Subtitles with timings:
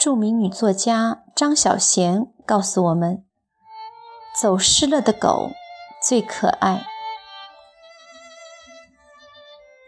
[0.00, 3.22] 著名女作家张小娴告诉我们
[4.40, 5.50] ：“走失了的狗
[6.02, 6.86] 最可爱。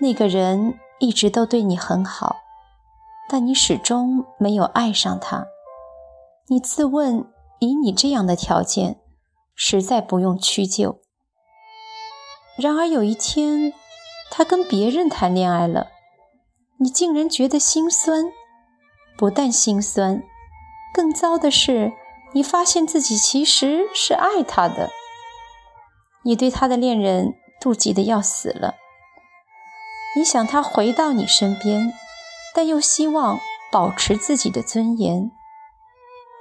[0.00, 2.38] 那个人一直都对你很好，
[3.28, 5.46] 但你始终没有爱上他。
[6.48, 9.00] 你自问，以你这样的条件，
[9.54, 11.00] 实在不用屈就。
[12.56, 13.72] 然而有一天，
[14.28, 15.86] 他跟别人谈恋爱了。”
[16.82, 18.32] 你竟然觉得心酸，
[19.20, 20.22] 不但心酸，
[20.94, 21.92] 更糟的是，
[22.32, 24.88] 你发现自己其实是爱他的。
[26.22, 28.76] 你对他的恋人妒忌的要死了，
[30.16, 31.92] 你想他回到你身边，
[32.54, 33.38] 但又希望
[33.70, 35.30] 保持自己的尊严。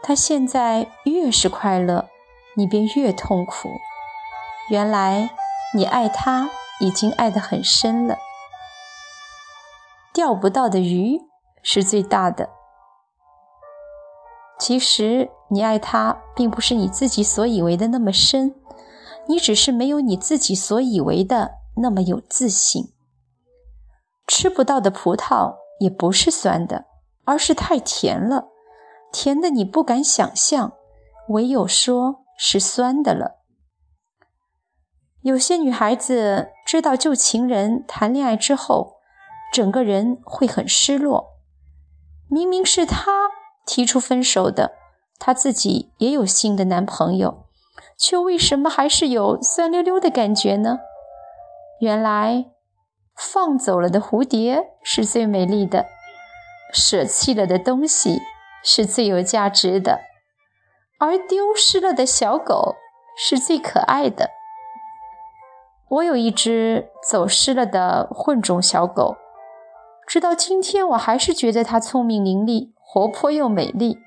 [0.00, 2.08] 他现在越是快乐，
[2.54, 3.70] 你便越痛苦。
[4.70, 5.30] 原来
[5.74, 8.18] 你爱他已经爱得很深了。
[10.12, 11.22] 钓不到的鱼
[11.64, 12.50] 是最大的。
[14.58, 18.54] 其实你爱他，并不是你自己所以为的那么深，
[19.28, 22.92] 你只是没有你自己所以为的那么有自信。
[24.26, 26.86] 吃不到的葡萄也不是酸的，
[27.24, 28.48] 而是太甜了，
[29.12, 30.72] 甜的你不敢想象，
[31.28, 33.38] 唯有说是酸的了。
[35.22, 38.98] 有些女孩子知道旧情人谈恋爱之后。
[39.50, 41.38] 整个人会很失落。
[42.28, 43.30] 明明是他
[43.68, 44.72] 提出分手的，
[45.18, 47.44] 她自己也有新的男朋友，
[47.98, 50.78] 却为什么还是有酸溜溜的感觉呢？
[51.80, 52.46] 原来，
[53.14, 55.84] 放走了的蝴蝶是最美丽的，
[56.72, 58.22] 舍弃了的东西
[58.64, 60.00] 是最有价值的，
[60.98, 62.76] 而丢失了的小狗
[63.18, 64.30] 是最可爱的。
[65.90, 69.16] 我有一只走失了的混种小狗。
[70.06, 74.00] 直到今天，我还是觉得它聪明伶俐、活泼又美丽。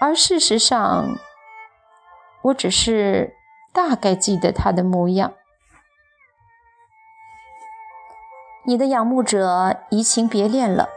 [0.00, 1.16] 而事实上，
[2.42, 3.34] 我只是
[3.72, 5.32] 大概记得他的模样。
[8.64, 10.88] 你的仰慕者移情别恋了，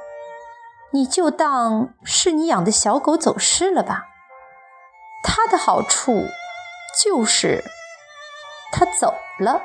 [0.92, 4.08] 你就当是你养的小狗走失了吧。
[5.24, 6.24] 它的好处
[7.04, 7.64] 就是
[8.72, 9.62] 它走了。